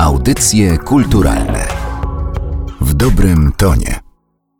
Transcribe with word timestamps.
Audycje 0.00 0.78
kulturalne 0.78 1.68
w 2.80 2.94
dobrym 2.94 3.52
tonie. 3.56 4.00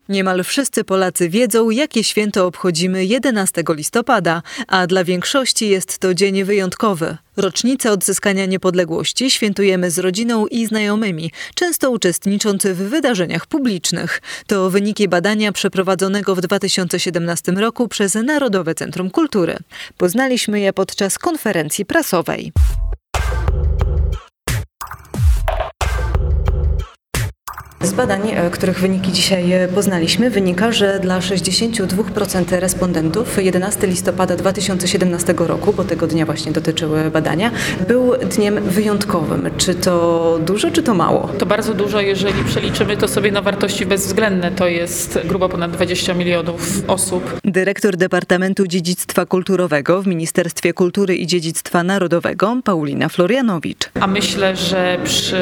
Niemal 0.08 0.44
wszyscy 0.44 0.84
Polacy 0.84 1.28
wiedzą, 1.28 1.70
jakie 1.70 2.04
święto 2.04 2.46
obchodzimy 2.46 3.04
11 3.04 3.62
listopada, 3.68 4.42
a 4.68 4.86
dla 4.86 5.04
większości 5.04 5.68
jest 5.68 5.98
to 5.98 6.14
dzień 6.14 6.44
wyjątkowy. 6.44 7.16
Rocznicę 7.36 7.92
odzyskania 7.92 8.46
niepodległości 8.46 9.30
świętujemy 9.30 9.90
z 9.90 9.98
rodziną 9.98 10.46
i 10.46 10.66
znajomymi, 10.66 11.30
często 11.54 11.90
uczestnicząc 11.90 12.66
w 12.66 12.76
wydarzeniach 12.76 13.46
publicznych. 13.46 14.22
To 14.46 14.70
wyniki 14.70 15.08
badania 15.08 15.52
przeprowadzonego 15.52 16.34
w 16.34 16.40
2017 16.40 17.52
roku 17.52 17.88
przez 17.88 18.14
Narodowe 18.14 18.74
Centrum 18.74 19.10
Kultury. 19.10 19.56
Poznaliśmy 19.96 20.60
je 20.60 20.72
podczas 20.72 21.18
konferencji 21.18 21.84
prasowej. 21.84 22.52
Z 27.82 27.92
badań, 27.92 28.20
e, 28.30 28.50
których 28.50 28.80
wyniki 28.80 29.12
dzisiaj 29.12 29.52
e, 29.52 29.68
poznaliśmy, 29.68 30.30
wynika, 30.30 30.72
że 30.72 31.00
dla 31.02 31.20
62% 31.20 32.60
respondentów 32.60 33.44
11 33.44 33.86
listopada 33.86 34.36
2017 34.36 35.34
roku, 35.38 35.72
bo 35.72 35.84
tego 35.84 36.06
dnia 36.06 36.26
właśnie 36.26 36.52
dotyczyły 36.52 37.10
badania, 37.10 37.50
był 37.88 38.16
dniem 38.16 38.62
wyjątkowym. 38.62 39.50
Czy 39.56 39.74
to 39.74 40.38
dużo, 40.46 40.70
czy 40.70 40.82
to 40.82 40.94
mało? 40.94 41.28
To 41.38 41.46
bardzo 41.46 41.74
dużo, 41.74 42.00
jeżeli 42.00 42.44
przeliczymy 42.44 42.96
to 42.96 43.08
sobie 43.08 43.32
na 43.32 43.42
wartości 43.42 43.86
bezwzględne, 43.86 44.50
to 44.50 44.68
jest 44.68 45.18
grubo 45.24 45.48
ponad 45.48 45.70
20 45.70 46.14
milionów 46.14 46.82
osób. 46.88 47.40
Dyrektor 47.44 47.96
Departamentu 47.96 48.66
Dziedzictwa 48.66 49.26
Kulturowego 49.26 50.02
w 50.02 50.06
Ministerstwie 50.06 50.72
Kultury 50.72 51.16
i 51.16 51.26
Dziedzictwa 51.26 51.82
Narodowego, 51.82 52.56
Paulina 52.64 53.08
Florianowicz. 53.08 53.90
A 54.00 54.06
myślę, 54.06 54.56
że 54.56 54.98
przy 55.04 55.40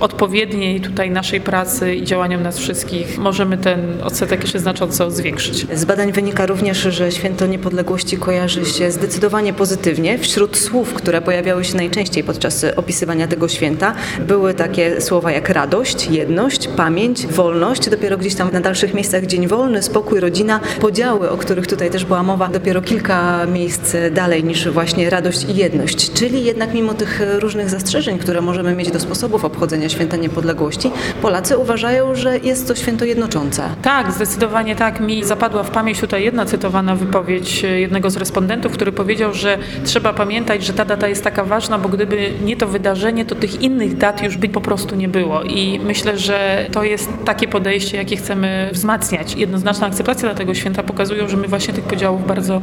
odpowiedniej 0.00 0.80
tutaj 0.80 1.10
naszej 1.10 1.25
naszej 1.26 1.40
pracy 1.40 1.94
i 1.94 2.04
działaniom 2.04 2.42
nas 2.42 2.58
wszystkich 2.58 3.18
możemy 3.18 3.58
ten 3.58 4.02
odsetek 4.02 4.42
jeszcze 4.42 4.58
znacząco 4.58 5.10
zwiększyć. 5.10 5.66
Z 5.74 5.84
badań 5.84 6.12
wynika 6.12 6.46
również, 6.46 6.78
że 6.78 7.12
święto 7.12 7.46
niepodległości 7.46 8.16
kojarzy 8.16 8.64
się 8.64 8.90
zdecydowanie 8.90 9.52
pozytywnie. 9.52 10.18
Wśród 10.18 10.56
słów, 10.56 10.94
które 10.94 11.22
pojawiały 11.22 11.64
się 11.64 11.76
najczęściej 11.76 12.24
podczas 12.24 12.66
opisywania 12.76 13.28
tego 13.28 13.48
święta, 13.48 13.94
były 14.20 14.54
takie 14.54 15.00
słowa 15.00 15.32
jak 15.32 15.48
radość, 15.48 16.08
jedność, 16.10 16.68
pamięć, 16.68 17.26
wolność. 17.26 17.90
Dopiero 17.90 18.18
gdzieś 18.18 18.34
tam 18.34 18.50
na 18.52 18.60
dalszych 18.60 18.94
miejscach 18.94 19.26
dzień 19.26 19.46
wolny, 19.46 19.82
spokój, 19.82 20.20
rodzina, 20.20 20.60
podziały, 20.80 21.30
o 21.30 21.36
których 21.36 21.66
tutaj 21.66 21.90
też 21.90 22.04
była 22.04 22.22
mowa, 22.22 22.48
dopiero 22.48 22.82
kilka 22.82 23.46
miejsc 23.46 23.96
dalej 24.12 24.44
niż 24.44 24.68
właśnie 24.68 25.10
radość 25.10 25.44
i 25.44 25.56
jedność. 25.56 26.12
Czyli 26.12 26.44
jednak 26.44 26.74
mimo 26.74 26.94
tych 26.94 27.20
różnych 27.38 27.70
zastrzeżeń, 27.70 28.18
które 28.18 28.40
możemy 28.40 28.74
mieć 28.74 28.90
do 28.90 29.00
sposobów 29.00 29.44
obchodzenia 29.44 29.88
święta 29.88 30.16
niepodległości, 30.16 30.90
Polacy 31.22 31.58
uważają, 31.58 32.14
że 32.14 32.38
jest 32.38 32.68
to 32.68 32.74
święto 32.74 33.04
jednoczące. 33.04 33.62
Tak, 33.82 34.12
zdecydowanie 34.12 34.76
tak. 34.76 35.00
Mi 35.00 35.24
zapadła 35.24 35.62
w 35.62 35.70
pamięć 35.70 36.00
tutaj 36.00 36.24
jedna 36.24 36.46
cytowana 36.46 36.96
wypowiedź 36.96 37.62
jednego 37.62 38.10
z 38.10 38.16
respondentów, 38.16 38.72
który 38.72 38.92
powiedział, 38.92 39.34
że 39.34 39.58
trzeba 39.84 40.12
pamiętać, 40.12 40.64
że 40.64 40.72
ta 40.72 40.84
data 40.84 41.08
jest 41.08 41.24
taka 41.24 41.44
ważna, 41.44 41.78
bo 41.78 41.88
gdyby 41.88 42.30
nie 42.44 42.56
to 42.56 42.66
wydarzenie, 42.66 43.24
to 43.24 43.34
tych 43.34 43.62
innych 43.62 43.96
dat 43.96 44.22
już 44.22 44.36
by 44.36 44.48
po 44.48 44.60
prostu 44.60 44.96
nie 44.96 45.08
było. 45.08 45.42
I 45.42 45.80
myślę, 45.84 46.18
że 46.18 46.66
to 46.72 46.84
jest 46.84 47.10
takie 47.24 47.48
podejście, 47.48 47.96
jakie 47.96 48.16
chcemy 48.16 48.70
wzmacniać. 48.72 49.34
Jednoznaczna 49.34 49.86
akceptacja 49.86 50.28
dla 50.28 50.38
tego 50.38 50.54
święta 50.54 50.82
pokazują, 50.82 51.28
że 51.28 51.36
my 51.36 51.48
właśnie 51.48 51.74
tych 51.74 51.84
podziałów 51.84 52.26
bardzo 52.26 52.60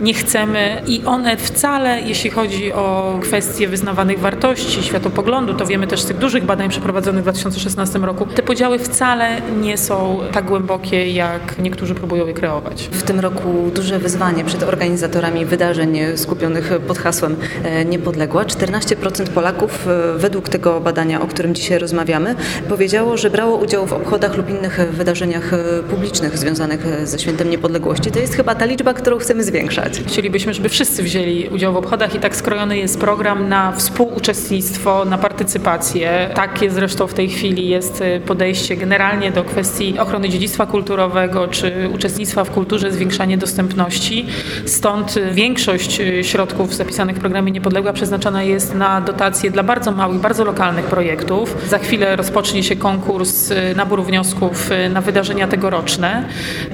nie 0.00 0.14
chcemy 0.14 0.82
i 0.86 1.02
one 1.04 1.36
wcale, 1.36 2.00
jeśli 2.00 2.30
chodzi 2.30 2.72
o 2.72 3.18
kwestie 3.22 3.68
wyznawanych 3.68 4.18
wartości, 4.18 4.82
światopoglądu, 4.82 5.54
to 5.54 5.66
wiemy 5.66 5.86
też 5.86 6.00
z 6.00 6.06
tych 6.06 6.18
dużych 6.18 6.44
badań 6.44 6.68
przeprowadzonych 6.68 7.20
w 7.20 7.24
2016 7.24 7.93
roku. 8.02 8.26
Te 8.26 8.42
podziały 8.42 8.78
wcale 8.78 9.40
nie 9.60 9.78
są 9.78 10.20
tak 10.32 10.44
głębokie, 10.44 11.10
jak 11.10 11.58
niektórzy 11.58 11.94
próbują 11.94 12.26
je 12.26 12.34
kreować. 12.34 12.88
W 12.92 13.02
tym 13.02 13.20
roku 13.20 13.70
duże 13.74 13.98
wyzwanie 13.98 14.44
przed 14.44 14.62
organizatorami 14.62 15.44
wydarzeń 15.46 15.98
skupionych 16.16 16.72
pod 16.86 16.98
hasłem 16.98 17.36
e, 17.64 17.84
Niepodległa. 17.84 18.44
14% 18.44 19.28
Polaków 19.28 19.88
e, 19.88 20.18
według 20.18 20.48
tego 20.48 20.80
badania, 20.80 21.20
o 21.20 21.26
którym 21.26 21.54
dzisiaj 21.54 21.78
rozmawiamy, 21.78 22.34
powiedziało, 22.68 23.16
że 23.16 23.30
brało 23.30 23.56
udział 23.56 23.86
w 23.86 23.92
obchodach 23.92 24.36
lub 24.36 24.50
innych 24.50 24.80
wydarzeniach 24.92 25.52
e, 25.52 25.82
publicznych 25.82 26.38
związanych 26.38 27.06
ze 27.08 27.18
Świętem 27.18 27.50
Niepodległości. 27.50 28.10
To 28.10 28.18
jest 28.18 28.34
chyba 28.34 28.54
ta 28.54 28.64
liczba, 28.64 28.94
którą 28.94 29.18
chcemy 29.18 29.44
zwiększać. 29.44 30.00
Chcielibyśmy, 30.06 30.54
żeby 30.54 30.68
wszyscy 30.68 31.02
wzięli 31.02 31.48
udział 31.48 31.72
w 31.72 31.76
obchodach 31.76 32.14
i 32.14 32.18
tak 32.18 32.36
skrojony 32.36 32.78
jest 32.78 33.00
program 33.00 33.48
na 33.48 33.72
współuczestnictwo, 33.72 35.04
na 35.04 35.18
partycypację. 35.18 36.30
Takie 36.34 36.70
zresztą 36.70 37.06
w 37.06 37.14
tej 37.14 37.28
chwili 37.28 37.68
jest 37.68 37.83
jest 37.84 38.00
y, 38.00 38.20
podejście 38.26 38.76
generalnie 38.76 39.32
do 39.32 39.44
kwestii 39.44 39.98
ochrony 39.98 40.28
dziedzictwa 40.28 40.66
kulturowego 40.66 41.48
czy 41.48 41.90
uczestnictwa 41.94 42.44
w 42.44 42.50
kulturze, 42.50 42.92
zwiększanie 42.92 43.38
dostępności. 43.38 44.26
Stąd 44.66 45.16
y, 45.16 45.30
większość 45.30 46.00
y, 46.00 46.24
środków 46.24 46.74
zapisanych 46.74 47.16
w 47.16 47.20
programie 47.20 47.52
Niepodległa 47.52 47.92
przeznaczona 47.92 48.42
jest 48.42 48.74
na 48.74 49.00
dotacje 49.00 49.50
dla 49.50 49.62
bardzo 49.62 49.92
małych, 49.92 50.20
bardzo 50.20 50.44
lokalnych 50.44 50.84
projektów. 50.84 51.56
Za 51.68 51.78
chwilę 51.78 52.16
rozpocznie 52.16 52.62
się 52.62 52.76
konkurs, 52.76 53.52
nabór 53.76 54.04
wniosków 54.04 54.70
na 54.90 55.00
wydarzenia 55.00 55.48
tegoroczne. 55.48 56.24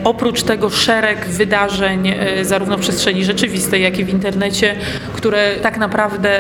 Oprócz 0.04 0.42
tego 0.42 0.70
szereg 0.70 1.26
wydarzeń 1.26 2.14
zarówno 2.42 2.76
w 2.76 2.80
przestrzeni 2.80 3.24
rzeczywistej, 3.24 3.82
jak 3.82 3.98
i 3.98 4.04
w 4.04 4.08
internecie, 4.08 4.76
które 5.14 5.56
tak 5.62 5.78
naprawdę 5.78 6.38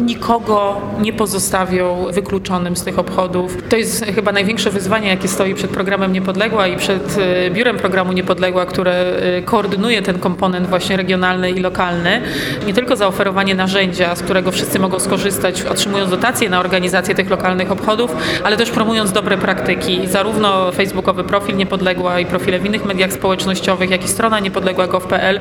nikogo 0.00 0.80
nie 1.00 1.12
pozostawią 1.12 2.06
wykluczonym 2.12 2.76
z 2.76 2.84
tych 2.84 2.98
obchodów. 2.98 3.56
To 3.68 3.76
jest 3.76 4.09
chyba 4.12 4.32
największe 4.32 4.70
wyzwanie, 4.70 5.08
jakie 5.08 5.28
stoi 5.28 5.54
przed 5.54 5.70
programem 5.70 6.12
Niepodległa 6.12 6.66
i 6.66 6.76
przed 6.76 7.18
e, 7.18 7.50
biurem 7.50 7.76
programu 7.76 8.12
Niepodległa, 8.12 8.66
które 8.66 8.92
e, 8.92 9.42
koordynuje 9.42 10.02
ten 10.02 10.18
komponent 10.18 10.66
właśnie 10.66 10.96
regionalny 10.96 11.50
i 11.50 11.60
lokalny. 11.60 12.22
Nie 12.66 12.74
tylko 12.74 12.96
zaoferowanie 12.96 13.54
narzędzia, 13.54 14.14
z 14.16 14.22
którego 14.22 14.52
wszyscy 14.52 14.78
mogą 14.78 14.98
skorzystać, 14.98 15.62
otrzymując 15.62 16.10
dotacje 16.10 16.50
na 16.50 16.60
organizację 16.60 17.14
tych 17.14 17.30
lokalnych 17.30 17.72
obchodów, 17.72 18.16
ale 18.44 18.56
też 18.56 18.70
promując 18.70 19.12
dobre 19.12 19.38
praktyki. 19.38 20.06
Zarówno 20.06 20.72
facebookowy 20.72 21.24
profil 21.24 21.56
Niepodległa 21.56 22.20
i 22.20 22.26
profile 22.26 22.58
w 22.58 22.66
innych 22.66 22.84
mediach 22.84 23.12
społecznościowych, 23.12 23.90
jak 23.90 24.04
i 24.04 24.08
strona 24.08 24.40
niepodległa.gov.pl 24.40 25.40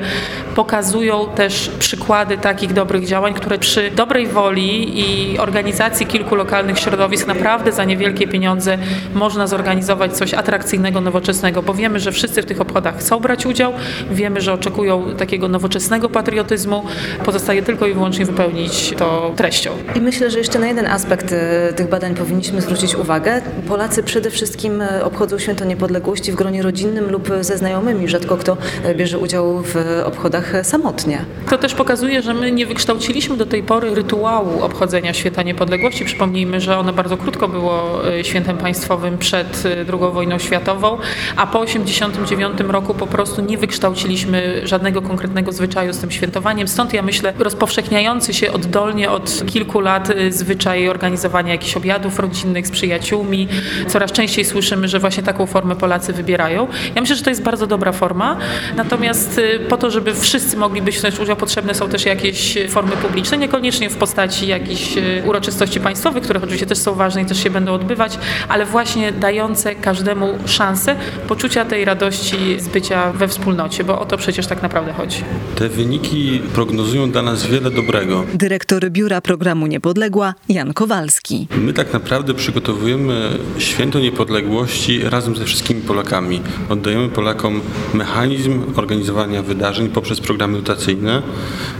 pokazują 0.56 1.25
też 1.36 1.72
przykłady 1.80 2.38
takich 2.38 2.74
dobrych 2.74 3.06
działań, 3.06 3.34
które 3.34 3.57
przy 3.57 3.91
dobrej 3.91 4.28
woli 4.28 5.00
i 5.00 5.40
organizacji 5.40 6.06
kilku 6.06 6.36
lokalnych 6.36 6.80
środowisk 6.80 7.28
naprawdę 7.28 7.72
za 7.72 7.84
niewielkie 7.84 8.28
pieniądze 8.28 8.59
pieniądze 8.59 8.78
można 9.14 9.47
zorganizować 9.47 10.14
coś 10.14 10.34
atrakcyjnego, 10.34 11.02
nowoczesnego, 11.02 11.62
bo 11.62 11.74
wiemy, 11.74 12.00
że 12.00 12.12
wszyscy 12.12 12.42
w 12.42 12.46
tych 12.46 12.62
obchodach 12.62 12.97
chcą 12.97 13.20
brać 13.20 13.46
udział, 13.46 13.74
wiemy, 14.12 14.42
że 14.42 14.53
oczekują 14.53 15.16
takiego 15.18 15.47
nowoczesnego 15.47 16.09
patriotyzmu. 16.09 16.84
Pozostaje 17.25 17.64
tylko 17.64 17.88
i 17.88 17.94
wyłącznie 17.94 18.25
wypełnić 18.25 18.94
to 18.98 19.31
treścią. 19.36 19.72
I 19.96 20.02
myślę, 20.02 20.31
że 20.31 20.38
jeszcze 20.40 20.59
na 20.59 20.68
jeden 20.68 20.86
aspekt 20.86 21.31
e, 21.31 21.74
tych 21.74 21.90
badań 21.90 22.16
powinniśmy 22.16 22.62
zwrócić 22.62 22.96
uwagę. 22.96 23.42
Polacy 23.68 24.03
przede 24.03 24.31
wszystkim 24.31 24.81
e, 24.81 25.06
obchodzą 25.06 25.40
święto 25.40 25.66
niepodległości 25.66 26.31
w 26.31 26.36
gronie 26.36 26.62
rodzinnym 26.62 27.12
lub 27.12 27.30
ze 27.42 27.58
znajomymi. 27.58 28.08
Rzadko 28.08 28.38
kto 28.38 28.58
e, 28.84 28.96
bierze 28.96 29.18
udział 29.18 29.64
w 29.64 29.75
obchodach 30.06 30.53
samotnie. 30.64 31.25
To 31.50 31.58
też 31.58 31.75
pokazuje, 31.75 32.22
że 32.22 32.34
my 32.34 32.52
nie 32.52 32.66
wykształciliśmy 32.66 33.38
do 33.38 33.46
tej 33.46 33.64
pory 33.64 33.96
rytuału 33.96 34.62
obchodzenia 34.62 35.14
święta 35.14 35.44
niepodległości. 35.44 36.06
Przypomnijmy, 36.06 36.62
że 36.62 36.78
ono 36.78 36.94
bardzo 36.94 37.18
krótko 37.18 37.48
było 37.48 38.02
świętem 38.24 38.39
świętem 38.40 38.58
państwowym 38.58 39.18
przed 39.18 39.66
y, 39.66 39.70
II 39.70 40.14
wojną 40.14 40.38
światową, 40.38 40.98
a 41.36 41.48
po 41.48 41.66
1989 41.66 42.72
roku 42.72 42.94
po 42.94 43.08
prostu 43.08 43.42
nie 43.42 43.58
wykształciliśmy 43.58 44.62
żadnego 44.64 45.02
konkretnego 45.02 45.52
zwyczaju 45.52 45.94
z 45.94 45.98
tym 45.98 46.12
świętowaniem. 46.12 46.68
Stąd 46.68 46.94
ja 46.94 47.02
myślę 47.02 47.34
rozpowszechniający 47.40 48.34
się 48.34 48.52
oddolnie 48.52 49.12
od 49.12 49.46
kilku 49.46 49.80
lat 49.80 50.10
y, 50.10 50.32
zwyczaj 50.32 50.90
organizowania 50.90 51.52
jakichś 51.52 51.78
obiadów 51.78 52.19
rodzinnych 52.19 52.68
z 52.68 52.72
przyjaciółmi. 52.72 53.48
Coraz 53.88 54.12
częściej 54.12 54.46
słyszymy, 54.46 54.88
że 54.88 55.00
właśnie 55.00 55.24
taką 55.24 55.46
formę 55.46 55.75
Polacy 55.75 56.13
wybierają. 56.13 56.68
Ja 56.96 57.02
myślę, 57.02 57.16
że 57.16 57.24
to 57.24 57.30
jest 57.30 57.44
bardzo 57.44 57.68
dobra 57.68 57.92
forma, 57.92 58.38
natomiast 58.75 59.38
y, 59.38 59.60
po 59.69 59.78
to, 59.78 59.92
żeby 59.92 60.13
wszyscy 60.13 60.58
mogli 60.58 60.81
być 60.81 60.98
wziąć 60.98 61.19
udział, 61.19 61.36
potrzebne 61.36 61.75
są 61.75 61.90
też 61.90 62.06
jakieś 62.06 62.58
formy 62.69 62.92
publiczne, 62.92 63.38
niekoniecznie 63.38 63.90
w 63.90 63.98
postaci 63.98 64.48
jakichś 64.48 64.90
uroczystości 65.25 65.80
państwowych, 65.80 66.24
które 66.24 66.42
oczywiście 66.42 66.66
też 66.66 66.78
są 66.78 66.96
ważne 66.96 67.22
i 67.22 67.25
też 67.25 67.44
się 67.44 67.50
będą 67.50 67.74
odbywać, 67.74 68.19
ale 68.50 68.66
właśnie 68.66 69.12
dające 69.12 69.76
każdemu 69.76 70.38
szansę 70.46 70.96
poczucia 71.28 71.66
tej 71.66 71.86
radości 71.86 72.60
z 72.60 72.68
bycia 72.68 73.12
we 73.12 73.28
wspólnocie, 73.28 73.84
bo 73.84 74.00
o 74.00 74.06
to 74.06 74.18
przecież 74.18 74.48
tak 74.48 74.62
naprawdę 74.62 74.94
chodzi. 74.94 75.24
Te 75.56 75.70
wyniki 75.70 76.42
prognozują 76.54 77.12
dla 77.12 77.22
nas 77.22 77.46
wiele 77.46 77.72
dobrego. 77.72 78.26
Dyrektor 78.34 78.90
Biura 78.90 79.22
Programu 79.22 79.68
Niepodległa 79.68 80.34
Jan 80.50 80.74
Kowalski. 80.74 81.48
My 81.58 81.74
tak 81.74 81.94
naprawdę 81.94 82.34
przygotowujemy 82.34 83.30
święto 83.58 84.00
niepodległości 84.00 85.02
razem 85.04 85.36
ze 85.36 85.46
wszystkimi 85.46 85.82
Polakami. 85.82 86.42
Oddajemy 86.70 87.10
Polakom 87.10 87.62
mechanizm 87.94 88.64
organizowania 88.75 89.42
wydarzeń 89.42 89.90
poprzez 89.90 90.20
programy 90.20 90.58
dotacyjne. 90.58 91.22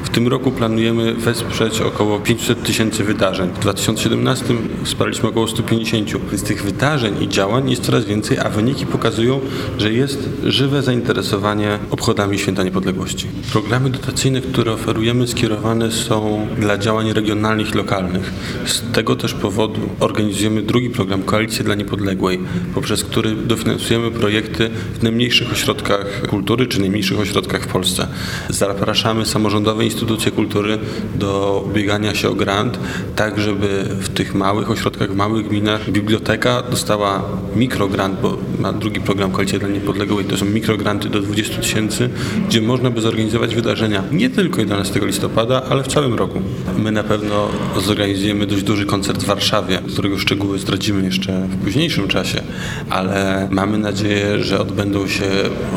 W 0.04 0.10
tym 0.10 0.28
roku 0.28 0.52
planujemy 0.52 1.14
wesprzeć 1.14 1.82
około 1.82 2.20
500 2.20 2.64
tysięcy 2.64 3.04
wydarzeń. 3.04 3.50
W 3.50 3.60
2017 3.60 4.46
wsparliśmy 4.84 5.30
około 5.30 5.48
150. 5.48 6.10
Z 6.40 6.44
tych 6.44 6.64
wydarzeń 6.64 7.24
i 7.24 7.30
działań 7.30 7.70
jest 7.70 7.84
coraz 7.84 8.06
więcej, 8.06 8.38
a 8.38 8.50
wyniki 8.50 8.86
pokazują, 8.86 9.40
że 9.78 9.94
jest 9.94 10.30
żywe 10.44 10.82
zainteresowanie 10.82 11.80
obchodami 11.92 12.40
Święta 12.40 12.64
Niepodległości. 12.64 13.28
Programy 13.52 13.90
dotacyjne, 13.90 14.42
które 14.42 14.72
oferujemy, 14.72 15.28
skierowane 15.28 15.92
są 15.92 16.48
dla 16.60 16.78
działań 16.78 17.14
regionalnych 17.14 17.72
i 17.74 17.78
lokalnych. 17.78 18.32
Z 18.66 18.82
tego 18.92 19.16
też 19.16 19.34
powodu 19.34 19.82
organizujemy 20.00 20.62
drugi 20.62 20.90
program 20.90 21.24
Koalicja 21.24 21.64
dla 21.66 21.76
Niepodległej, 21.76 22.40
poprzez 22.74 23.04
który 23.04 23.36
dofinansujemy 23.36 24.12
projekty 24.12 24.70
w 25.00 25.04
najmniejszych 25.04 25.52
ośrodkach 25.52 26.28
kultury 26.30 26.68
czy 26.68 26.80
najmniejszych 26.80 27.20
ośrodkach 27.20 27.64
w 27.64 27.68
Polsce. 27.68 28.08
Zapraszamy 28.50 29.26
samorządowe 29.26 29.86
instytucje 29.86 30.32
kultury 30.32 30.78
do 31.16 31.64
ubiegania 31.68 32.16
się 32.16 32.30
o 32.30 32.36
grant, 32.36 32.80
tak 33.16 33.40
żeby 33.40 33.86
w 34.00 34.10
tych 34.10 34.36
małych 34.36 34.72
ośrodkach, 34.72 35.12
w 35.12 35.16
małych 35.16 35.48
gminach 35.48 35.92
biblioteka 36.30 36.64
dostała 36.72 37.24
mikrogrant, 37.56 38.22
bo 38.22 38.38
ma 38.60 38.74
drugi 38.74 39.02
program 39.02 39.32
Koalicja 39.32 39.60
dla 39.60 39.68
Niepodległej, 39.68 40.26
to 40.26 40.38
są 40.38 40.46
mikrogranty 40.46 41.10
do 41.10 41.22
20 41.22 41.62
tysięcy, 41.62 42.10
gdzie 42.48 42.62
można 42.62 42.90
by 42.90 43.02
zorganizować 43.02 43.56
wydarzenia 43.56 44.04
nie 44.12 44.30
tylko 44.30 44.60
11 44.60 45.00
listopada, 45.04 45.62
ale 45.70 45.84
w 45.84 45.88
całym 45.88 46.14
roku. 46.14 46.42
My 46.78 46.92
na 46.92 47.04
pewno 47.04 47.48
zorganizujemy 47.82 48.48
dość 48.48 48.64
duży 48.64 48.86
koncert 48.86 49.24
w 49.24 49.26
Warszawie, 49.26 49.82
którego 49.94 50.18
szczegóły 50.18 50.60
zdradzimy 50.60 51.06
jeszcze 51.06 51.48
w 51.48 51.64
późniejszym 51.64 52.08
czasie, 52.08 52.42
ale 52.90 53.48
mamy 53.52 53.78
nadzieję, 53.78 54.44
że 54.44 54.60
odbędą 54.60 55.08
się 55.08 55.26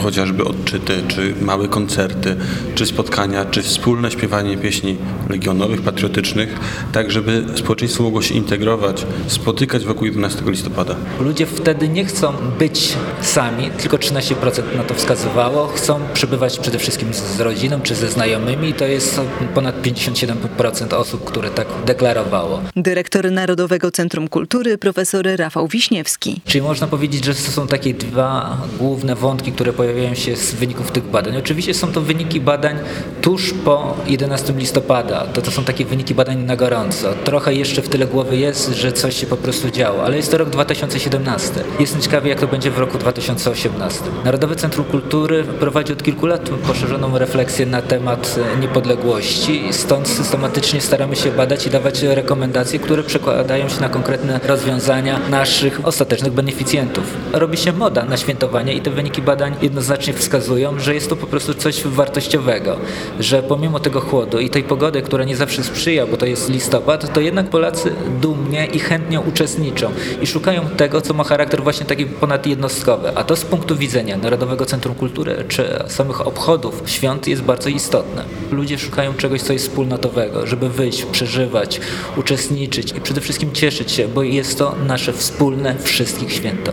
chociażby 0.02 0.44
odczyty, 0.44 1.02
czy 1.08 1.34
małe 1.42 1.68
koncerty, 1.68 2.36
czy 2.74 2.86
spotkania, 2.86 3.44
czy 3.44 3.62
wspólne 3.62 4.10
śpiewanie 4.10 4.56
pieśni 4.56 4.96
legionowych, 5.30 5.82
patriotycznych, 5.82 6.58
tak 6.92 7.10
żeby 7.10 7.44
społeczeństwo 7.54 8.02
mogło 8.02 8.22
się 8.22 8.34
integrować, 8.34 9.06
spotykać 9.26 9.84
wokół 9.84 10.06
11 10.06 10.41
listopada. 10.50 10.94
Ludzie 11.20 11.46
wtedy 11.46 11.88
nie 11.88 12.04
chcą 12.04 12.32
być 12.58 12.92
sami, 13.20 13.70
tylko 13.70 13.96
13% 13.96 14.76
na 14.76 14.84
to 14.84 14.94
wskazywało. 14.94 15.66
Chcą 15.66 16.00
przebywać 16.14 16.58
przede 16.58 16.78
wszystkim 16.78 17.14
z 17.14 17.40
rodziną 17.40 17.80
czy 17.80 17.94
ze 17.94 18.08
znajomymi 18.08 18.68
i 18.68 18.74
to 18.74 18.84
jest 18.84 19.20
ponad 19.54 19.82
57% 19.82 20.94
osób, 20.94 21.24
które 21.24 21.50
tak 21.50 21.66
deklarowało. 21.86 22.60
Dyrektor 22.76 23.32
Narodowego 23.32 23.90
Centrum 23.90 24.28
Kultury 24.28 24.78
profesor 24.78 25.26
Rafał 25.36 25.68
Wiśniewski. 25.68 26.40
Czyli 26.44 26.62
można 26.62 26.86
powiedzieć, 26.86 27.24
że 27.24 27.34
to 27.34 27.40
są 27.40 27.66
takie 27.66 27.94
dwa 27.94 28.56
główne 28.78 29.14
wątki, 29.14 29.52
które 29.52 29.72
pojawiają 29.72 30.14
się 30.14 30.36
z 30.36 30.54
wyników 30.54 30.90
tych 30.90 31.04
badań. 31.04 31.36
Oczywiście 31.36 31.74
są 31.74 31.92
to 31.92 32.00
wyniki 32.00 32.40
badań 32.40 32.78
tuż 33.20 33.54
po 33.64 33.96
11 34.06 34.52
listopada. 34.52 35.26
To, 35.26 35.42
to 35.42 35.50
są 35.50 35.64
takie 35.64 35.84
wyniki 35.84 36.14
badań 36.14 36.38
na 36.38 36.56
gorąco. 36.56 37.14
Trochę 37.24 37.54
jeszcze 37.54 37.82
w 37.82 37.88
tyle 37.88 38.06
głowy 38.06 38.36
jest, 38.36 38.70
że 38.70 38.92
coś 38.92 39.16
się 39.20 39.26
po 39.26 39.36
prostu 39.36 39.70
działo, 39.70 40.04
ale 40.04 40.16
jest 40.16 40.30
to 40.32 40.38
rok 40.38 40.50
2017. 40.50 41.64
Jestem 41.80 42.00
ciekawy, 42.00 42.28
jak 42.28 42.40
to 42.40 42.46
będzie 42.46 42.70
w 42.70 42.78
roku 42.78 42.98
2018. 42.98 44.00
Narodowe 44.24 44.56
Centrum 44.56 44.84
Kultury 44.84 45.44
prowadzi 45.44 45.92
od 45.92 46.02
kilku 46.02 46.26
lat 46.26 46.50
poszerzoną 46.66 47.18
refleksję 47.18 47.66
na 47.66 47.82
temat 47.82 48.36
niepodległości. 48.60 49.62
Stąd 49.70 50.08
systematycznie 50.08 50.80
staramy 50.80 51.16
się 51.16 51.30
badać 51.30 51.66
i 51.66 51.70
dawać 51.70 52.02
rekomendacje, 52.02 52.78
które 52.78 53.02
przekładają 53.02 53.68
się 53.68 53.80
na 53.80 53.88
konkretne 53.88 54.40
rozwiązania 54.44 55.20
naszych 55.30 55.86
ostatecznych 55.86 56.32
beneficjentów. 56.32 57.04
Robi 57.32 57.56
się 57.56 57.72
moda 57.72 58.04
na 58.04 58.16
świętowanie 58.16 58.74
i 58.74 58.80
te 58.80 58.90
wyniki 58.90 59.22
badań 59.22 59.54
jednoznacznie 59.62 60.12
wskazują, 60.12 60.78
że 60.78 60.94
jest 60.94 61.08
to 61.08 61.16
po 61.16 61.26
prostu 61.26 61.54
coś 61.54 61.84
wartościowego, 61.84 62.76
że 63.20 63.42
pomimo 63.42 63.80
tego 63.80 64.00
chłodu 64.00 64.38
i 64.38 64.50
tej 64.50 64.64
pogody, 64.64 65.02
która 65.02 65.24
nie 65.24 65.36
zawsze 65.36 65.64
sprzyja, 65.64 66.06
bo 66.06 66.16
to 66.16 66.26
jest 66.26 66.48
listopad, 66.48 67.12
to 67.12 67.20
jednak 67.20 67.50
Polacy 67.50 67.92
dumnie 68.20 68.66
i 68.66 68.78
chętnie 68.78 69.20
uczestniczą 69.20 69.92
i 70.22 70.26
szukają 70.26 70.68
tego, 70.68 71.00
co 71.00 71.14
ma 71.14 71.24
charakter 71.24 71.62
właśnie 71.62 71.86
taki 71.86 72.06
ponadjednostkowy. 72.06 73.12
A 73.16 73.24
to 73.24 73.36
z 73.36 73.44
punktu 73.44 73.76
widzenia 73.76 74.16
Narodowego 74.16 74.66
Centrum 74.66 74.94
Kultury 74.94 75.44
czy 75.48 75.84
samych 75.86 76.26
obchodów 76.26 76.82
świąt 76.86 77.28
jest 77.28 77.42
bardzo 77.42 77.68
istotne. 77.68 78.24
Ludzie 78.50 78.78
szukają 78.78 79.14
czegoś, 79.14 79.42
co 79.42 79.52
jest 79.52 79.68
wspólnotowego, 79.68 80.46
żeby 80.46 80.68
wyjść, 80.68 81.04
przeżywać, 81.04 81.80
uczestniczyć 82.16 82.92
i 82.92 83.00
przede 83.00 83.20
wszystkim 83.20 83.52
cieszyć 83.52 83.92
się, 83.92 84.08
bo 84.08 84.22
jest 84.22 84.58
to 84.58 84.74
nasze 84.86 85.12
wspólne 85.12 85.78
wszystkich 85.78 86.32
święto. 86.32 86.72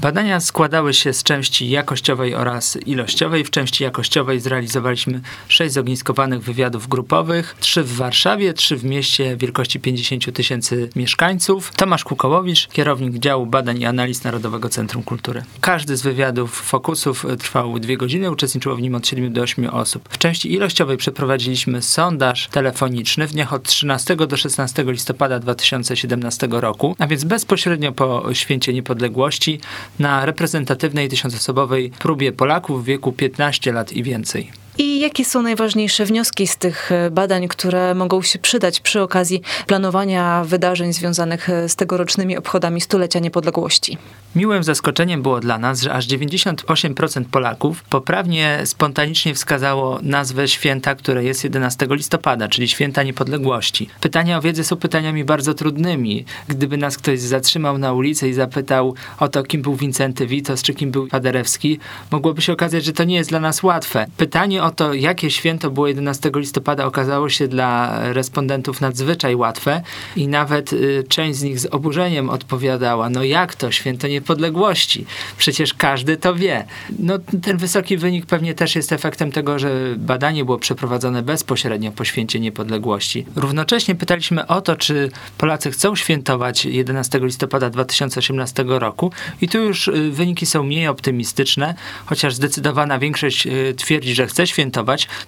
Badania 0.00 0.40
składały 0.40 0.94
się 0.94 1.12
z 1.12 1.22
części 1.22 1.70
jakościowej 1.70 2.34
oraz 2.34 2.78
ilościowej. 2.86 3.44
W 3.44 3.50
części 3.50 3.84
jakościowej 3.84 4.40
zrealizowaliśmy 4.40 5.20
sześć 5.48 5.74
zogniskowanych 5.74 6.42
wywiadów 6.42 6.88
grupowych, 6.88 7.56
trzy 7.60 7.82
w 7.82 7.96
Warszawie, 7.96 8.52
trzy 8.52 8.76
w 8.76 8.84
mieście 8.84 9.36
wielkości 9.36 9.80
50 9.80 10.32
tysięcy 10.34 10.90
mieszkańców. 10.96 11.72
Tomasz 11.76 12.04
Kukołowicz, 12.04 12.68
kierownik 12.68 13.18
działu 13.18 13.46
badań 13.46 13.80
i 13.80 13.86
analiz 13.86 14.24
Narodowego 14.24 14.68
Centrum 14.68 15.02
Kultury. 15.02 15.44
Każdy 15.60 15.96
z 15.96 16.02
wywiadów 16.02 16.62
fokusów 16.62 17.26
trwał 17.38 17.78
dwie 17.78 17.96
godziny, 17.96 18.30
uczestniczyło 18.30 18.76
w 18.76 18.82
nim 18.82 18.94
od 18.94 19.06
7 19.06 19.32
do 19.32 19.42
8 19.42 19.66
osób. 19.66 20.08
W 20.10 20.18
części 20.18 20.52
ilościowej 20.52 20.96
przeprowadziliśmy 20.96 21.82
sondaż 21.82 22.48
telefoniczny 22.48 23.26
w 23.26 23.32
dniach 23.32 23.52
od 23.52 23.62
13 23.62 24.16
do 24.16 24.36
16 24.36 24.84
listopada 24.86 25.38
2017 25.38 26.48
roku, 26.50 26.96
a 26.98 27.06
więc 27.06 27.24
bezpośrednio 27.24 27.92
po 27.92 28.34
święcie 28.34 28.72
niepodległości 28.72 29.60
na 29.98 30.26
reprezentatywnej 30.26 31.08
tysiącosobowej 31.08 31.90
próbie 31.98 32.32
Polaków 32.32 32.82
w 32.82 32.84
wieku 32.84 33.12
15 33.12 33.72
lat 33.72 33.92
i 33.92 34.02
więcej. 34.02 34.65
I 34.78 35.00
jakie 35.00 35.24
są 35.24 35.42
najważniejsze 35.42 36.04
wnioski 36.04 36.46
z 36.46 36.56
tych 36.56 36.92
e, 36.92 37.10
badań, 37.10 37.48
które 37.48 37.94
mogą 37.94 38.22
się 38.22 38.38
przydać 38.38 38.80
przy 38.80 39.02
okazji 39.02 39.42
planowania 39.66 40.44
wydarzeń 40.44 40.92
związanych 40.92 41.50
e, 41.50 41.68
z 41.68 41.76
tegorocznymi 41.76 42.36
obchodami 42.36 42.80
stulecia 42.80 43.18
niepodległości? 43.18 43.98
Miłym 44.34 44.64
zaskoczeniem 44.64 45.22
było 45.22 45.40
dla 45.40 45.58
nas, 45.58 45.80
że 45.80 45.92
aż 45.92 46.06
98% 46.06 47.24
Polaków 47.24 47.82
poprawnie, 47.82 48.60
spontanicznie 48.64 49.34
wskazało 49.34 49.98
nazwę 50.02 50.48
święta, 50.48 50.94
które 50.94 51.24
jest 51.24 51.44
11 51.44 51.86
listopada, 51.90 52.48
czyli 52.48 52.68
święta 52.68 53.02
niepodległości. 53.02 53.88
Pytania 54.00 54.38
o 54.38 54.40
wiedzę 54.40 54.64
są 54.64 54.76
pytaniami 54.76 55.24
bardzo 55.24 55.54
trudnymi. 55.54 56.24
Gdyby 56.48 56.76
nas 56.76 56.98
ktoś 56.98 57.20
zatrzymał 57.20 57.78
na 57.78 57.92
ulicy 57.92 58.28
i 58.28 58.32
zapytał 58.32 58.94
o 59.18 59.28
to, 59.28 59.42
kim 59.42 59.62
był 59.62 59.76
Wincenty 59.76 60.26
Witos, 60.26 60.62
czy 60.62 60.74
kim 60.74 60.90
był 60.90 61.06
Paderewski, 61.06 61.78
mogłoby 62.10 62.42
się 62.42 62.52
okazać, 62.52 62.84
że 62.84 62.92
to 62.92 63.04
nie 63.04 63.16
jest 63.16 63.30
dla 63.30 63.40
nas 63.40 63.62
łatwe. 63.62 64.06
Pytanie 64.16 64.65
o 64.66 64.70
to, 64.70 64.94
jakie 64.94 65.30
święto 65.30 65.70
było 65.70 65.88
11 65.88 66.30
listopada, 66.34 66.84
okazało 66.84 67.28
się 67.28 67.48
dla 67.48 67.98
respondentów 68.12 68.80
nadzwyczaj 68.80 69.36
łatwe 69.36 69.82
i 70.16 70.28
nawet 70.28 70.72
y, 70.72 71.04
część 71.08 71.38
z 71.38 71.42
nich 71.42 71.58
z 71.58 71.66
oburzeniem 71.66 72.30
odpowiadała, 72.30 73.10
no 73.10 73.24
jak 73.24 73.54
to, 73.54 73.72
święto 73.72 74.08
niepodległości? 74.08 75.06
Przecież 75.38 75.74
każdy 75.74 76.16
to 76.16 76.34
wie. 76.34 76.64
No 76.98 77.18
ten 77.42 77.56
wysoki 77.56 77.96
wynik 77.96 78.26
pewnie 78.26 78.54
też 78.54 78.76
jest 78.76 78.92
efektem 78.92 79.32
tego, 79.32 79.58
że 79.58 79.70
badanie 79.96 80.44
było 80.44 80.58
przeprowadzone 80.58 81.22
bezpośrednio 81.22 81.92
po 81.92 82.04
święcie 82.04 82.40
niepodległości. 82.40 83.26
Równocześnie 83.36 83.94
pytaliśmy 83.94 84.46
o 84.46 84.60
to, 84.60 84.76
czy 84.76 85.10
Polacy 85.38 85.70
chcą 85.70 85.96
świętować 85.96 86.64
11 86.64 87.20
listopada 87.22 87.70
2018 87.70 88.64
roku 88.66 89.12
i 89.40 89.48
tu 89.48 89.58
już 89.58 89.88
y, 89.88 90.10
wyniki 90.10 90.46
są 90.46 90.62
mniej 90.62 90.88
optymistyczne, 90.88 91.74
chociaż 92.06 92.34
zdecydowana 92.34 92.98
większość 92.98 93.46
y, 93.46 93.74
twierdzi, 93.76 94.14
że 94.14 94.26
chce 94.26 94.46
świętować, 94.46 94.55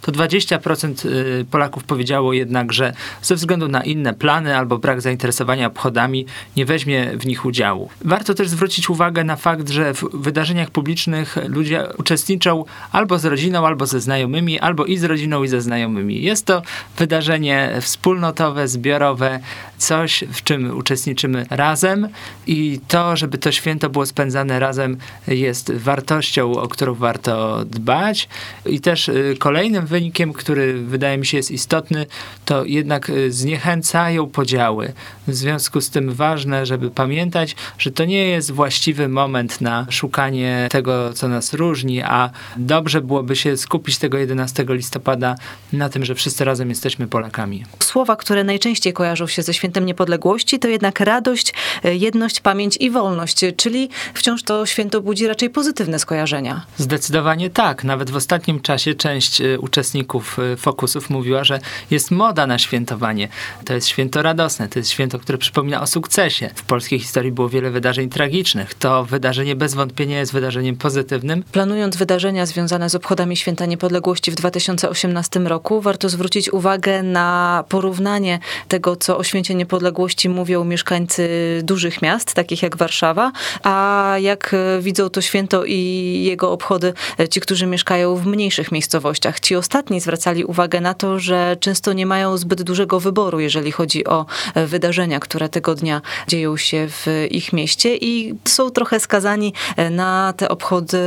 to 0.01 0.13
20% 0.13 1.07
y, 1.07 1.45
Polaków 1.51 1.85
powiedziało 1.85 2.33
jednak, 2.33 2.73
że 2.73 2.93
ze 3.23 3.35
względu 3.35 3.69
na 3.69 3.85
inne 3.85 4.15
plany 4.15 4.57
albo 4.57 4.79
brak 4.79 5.01
zainteresowania 5.01 5.67
obchodami 5.67 6.27
nie 6.57 6.67
weźmie 6.67 7.11
w 7.19 7.27
nich 7.27 7.45
udziału. 7.45 7.91
Warto 8.05 8.35
też 8.35 8.49
zwrócić 8.49 8.91
uwagę 8.91 9.25
na 9.25 9.37
fakt, 9.37 9.69
że 9.69 9.95
w 9.95 10.05
wydarzeniach 10.13 10.71
publicznych 10.71 11.37
ludzie 11.49 11.87
uczestniczą 11.99 12.65
albo 12.93 13.19
z 13.19 13.25
rodziną, 13.25 13.67
albo 13.67 13.87
ze 13.87 14.01
znajomymi, 14.01 14.61
albo 14.61 14.85
i 14.85 14.97
z 14.97 15.05
rodziną, 15.05 15.43
i 15.43 15.49
ze 15.49 15.61
znajomymi. 15.61 16.23
Jest 16.23 16.47
to 16.47 16.63
wydarzenie 16.99 17.79
wspólnotowe, 17.81 18.69
zbiorowe, 18.69 19.41
coś, 19.79 20.25
w 20.33 20.43
czym 20.43 20.79
uczestniczymy 20.79 21.47
razem 21.51 22.09
i 22.47 22.81
to, 22.89 23.17
żeby 23.17 23.39
to 23.39 23.53
święto 23.53 23.91
było 23.91 24.07
spędzane 24.07 24.59
razem 24.59 24.97
jest 25.29 25.73
wartością, 25.73 26.53
o 26.53 26.69
którą 26.69 26.95
warto 26.95 27.65
dbać 27.65 28.29
i 28.67 28.81
też 28.81 29.09
y, 29.09 29.18
kolejnym 29.39 29.87
wynikiem, 29.87 30.33
który 30.33 30.83
wydaje 30.83 31.19
mi 31.19 31.27
się 31.27 31.37
jest 31.37 31.51
istotny, 31.51 32.07
to 32.45 32.65
jednak 32.65 33.11
y, 33.11 33.33
zniechęcają 33.33 34.27
podziały. 34.27 34.93
W 35.29 35.35
związku 35.35 35.81
z 35.81 35.91
tym 35.91 36.15
ważne, 36.15 36.67
żeby 36.67 36.91
pamiętać, 36.91 37.57
że 37.79 37.91
to 37.91 38.05
nie 38.05 38.29
jest 38.29 38.51
właściwy 38.51 39.09
moment 39.09 39.61
na 39.61 39.87
szukanie 39.91 40.69
tego, 40.71 41.13
co 41.13 41.29
nas 41.29 41.55
różni, 41.55 42.03
a 42.03 42.31
dobrze 42.57 43.01
byłoby 43.01 43.37
się 43.37 43.57
skupić 43.57 43.99
tego 43.99 44.19
11 44.19 44.65
listopada 44.69 45.35
na 45.73 45.89
tym, 45.89 46.05
że 46.05 46.15
wszyscy 46.15 46.45
razem 46.45 46.69
jesteśmy 46.69 47.07
Polakami. 47.07 47.65
Słowa, 47.81 48.17
które 48.17 48.45
najczęściej 48.45 48.93
kojarzą 48.93 49.27
się 49.27 49.43
ze 49.43 49.55
świętem 49.55 49.87
niepodległości, 49.87 50.59
to 50.59 50.69
jednak 50.69 51.01
radość, 51.01 51.55
e, 51.85 51.97
jedność, 51.97 52.41
pamięć 52.41 52.77
i 52.77 52.91
wolność, 52.91 53.45
czyli 53.57 53.89
wciąż 54.15 54.43
to 54.43 54.67
święto 54.67 55.01
budzi 55.01 55.27
raczej 55.27 55.51
pozytywne 55.51 55.99
skojarzenia. 55.99 56.67
Zdecydowanie 56.77 57.51
tak. 57.51 57.85
Nawet 57.85 58.11
w 58.11 58.17
ostatnim 58.17 58.61
czasie 58.61 58.95
część 59.09 59.41
y, 59.41 59.61
uczestników 59.61 60.39
y, 60.39 60.57
fokusów 60.57 61.11
mówiła, 61.11 61.45
że 61.45 61.61
jest 61.91 62.11
moda 62.11 62.47
na 62.47 62.59
świętowanie. 62.59 63.29
To 63.65 63.75
jest 63.75 63.89
święto 63.89 64.23
radosne, 64.23 64.69
to 64.69 64.79
jest 64.79 64.91
święto, 64.91 65.19
które 65.19 65.39
przypomina 65.39 65.83
o 65.83 65.87
sukcesie. 65.87 66.51
W 66.55 66.63
polskiej 66.63 66.99
historii 66.99 67.33
było 67.33 67.49
wiele 67.49 67.71
wydarzeń 67.71 68.09
tragicznych. 68.09 68.75
To 68.75 69.05
wydarzenie 69.05 69.57
bez 69.57 69.75
wątpienia 69.75 70.19
jest 70.19 70.33
wydarzeniem 70.33 70.77
pozytywnym. 70.77 71.45
Planując 71.53 71.97
wydarzenia 71.97 72.47
związane 72.47 72.91
z 72.91 72.95
obchodami 72.95 73.37
Święta 73.37 73.67
Niepodległości 73.67 74.31
w 74.31 74.35
2018 74.35 75.41
roku, 75.41 75.81
warto 75.81 76.09
zwrócić 76.09 76.53
uwagę 76.53 77.03
na 77.03 77.65
porównanie 77.69 78.39
tego, 78.69 78.97
co 78.97 79.19
o 79.19 79.25
Święcie 79.25 79.55
Niepodległości 79.55 80.29
mówią 80.29 80.65
mieszkańcy 80.65 81.29
dużych 81.63 82.03
miast, 82.03 82.35
takich 82.35 82.63
jak 82.63 82.77
Warszawa, 82.77 83.33
a 83.63 84.15
jak 84.21 84.55
e, 84.55 84.83
widzą 84.83 85.09
to 85.11 85.21
święto 85.21 85.65
i 85.65 85.79
jego 86.25 86.53
obchody 86.53 86.93
ci, 87.31 87.41
którzy 87.41 87.67
mieszkają 87.67 88.17
w 88.17 88.27
mniejszych 88.27 88.73
miejscowościach. 88.73 88.98
Ci 89.43 89.57
ostatni 89.57 90.01
zwracali 90.01 90.45
uwagę 90.45 90.81
na 90.81 90.95
to, 90.95 91.19
że 91.19 91.57
często 91.61 91.93
nie 91.93 92.07
mają 92.07 92.37
zbyt 92.37 92.63
dużego 92.63 93.01
wyboru, 93.01 93.41
jeżeli 93.41 93.73
chodzi 93.73 94.07
o 94.07 94.27
e, 94.55 94.67
wydarzenia, 94.67 95.21
które 95.21 95.49
tego 95.49 95.75
dnia 95.75 96.03
dzieją 96.29 96.57
się 96.57 96.87
w 96.89 97.27
ich 97.31 97.53
mieście 97.53 97.97
i 97.97 98.35
są 98.45 98.71
trochę 98.71 99.01
skazani 99.01 99.53
na 99.91 100.35
te 100.37 100.49
obchody 100.49 100.99